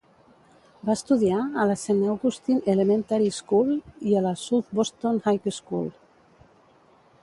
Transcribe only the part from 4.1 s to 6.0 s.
i a la South Boston High School.